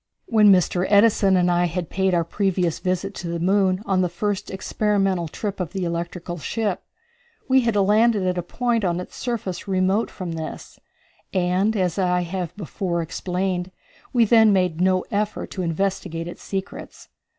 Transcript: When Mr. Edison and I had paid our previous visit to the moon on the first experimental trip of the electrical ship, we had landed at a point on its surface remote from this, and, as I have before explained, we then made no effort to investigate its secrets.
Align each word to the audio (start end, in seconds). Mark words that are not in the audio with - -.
When 0.25 0.51
Mr. 0.51 0.87
Edison 0.89 1.37
and 1.37 1.51
I 1.51 1.65
had 1.65 1.91
paid 1.91 2.15
our 2.15 2.23
previous 2.23 2.79
visit 2.79 3.13
to 3.21 3.27
the 3.27 3.39
moon 3.39 3.83
on 3.85 4.01
the 4.01 4.09
first 4.09 4.49
experimental 4.49 5.27
trip 5.27 5.59
of 5.59 5.73
the 5.73 5.85
electrical 5.85 6.39
ship, 6.39 6.81
we 7.47 7.61
had 7.61 7.75
landed 7.75 8.23
at 8.23 8.35
a 8.35 8.41
point 8.41 8.83
on 8.83 8.99
its 8.99 9.15
surface 9.15 9.67
remote 9.67 10.09
from 10.09 10.31
this, 10.31 10.79
and, 11.35 11.77
as 11.77 11.99
I 11.99 12.21
have 12.21 12.57
before 12.57 13.03
explained, 13.03 13.69
we 14.11 14.25
then 14.25 14.51
made 14.51 14.81
no 14.81 15.05
effort 15.11 15.51
to 15.51 15.61
investigate 15.61 16.27
its 16.27 16.41
secrets. 16.41 17.09